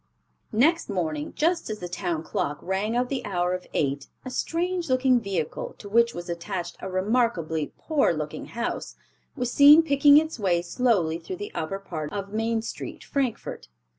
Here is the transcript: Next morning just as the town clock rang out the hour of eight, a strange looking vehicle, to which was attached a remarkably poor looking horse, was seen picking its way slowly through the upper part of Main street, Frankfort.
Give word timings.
Next 0.55 0.89
morning 0.89 1.31
just 1.35 1.69
as 1.69 1.77
the 1.77 1.87
town 1.87 2.23
clock 2.23 2.57
rang 2.63 2.95
out 2.95 3.07
the 3.07 3.23
hour 3.23 3.53
of 3.53 3.67
eight, 3.71 4.07
a 4.25 4.31
strange 4.31 4.89
looking 4.89 5.19
vehicle, 5.19 5.75
to 5.77 5.87
which 5.87 6.15
was 6.15 6.27
attached 6.27 6.75
a 6.79 6.89
remarkably 6.89 7.71
poor 7.77 8.11
looking 8.11 8.47
horse, 8.47 8.95
was 9.35 9.51
seen 9.53 9.83
picking 9.83 10.17
its 10.17 10.39
way 10.39 10.63
slowly 10.63 11.19
through 11.19 11.35
the 11.35 11.53
upper 11.53 11.77
part 11.77 12.11
of 12.11 12.33
Main 12.33 12.63
street, 12.63 13.03
Frankfort. 13.03 13.67